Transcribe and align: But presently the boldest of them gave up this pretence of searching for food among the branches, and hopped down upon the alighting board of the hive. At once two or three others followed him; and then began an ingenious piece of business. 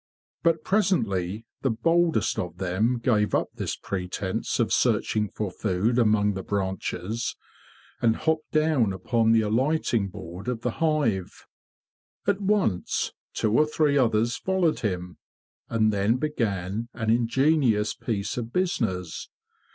But 0.41 0.63
presently 0.63 1.45
the 1.61 1.69
boldest 1.69 2.39
of 2.39 2.57
them 2.57 2.97
gave 2.97 3.35
up 3.35 3.49
this 3.53 3.75
pretence 3.75 4.59
of 4.59 4.73
searching 4.73 5.29
for 5.29 5.51
food 5.51 5.99
among 5.99 6.33
the 6.33 6.41
branches, 6.41 7.35
and 8.01 8.15
hopped 8.15 8.49
down 8.51 8.93
upon 8.93 9.31
the 9.31 9.41
alighting 9.41 10.07
board 10.09 10.47
of 10.47 10.61
the 10.61 10.71
hive. 10.81 11.45
At 12.25 12.41
once 12.41 13.13
two 13.35 13.53
or 13.55 13.67
three 13.67 13.95
others 13.95 14.37
followed 14.37 14.79
him; 14.79 15.19
and 15.69 15.93
then 15.93 16.15
began 16.15 16.89
an 16.95 17.11
ingenious 17.11 17.93
piece 17.93 18.37
of 18.37 18.51
business. 18.51 19.29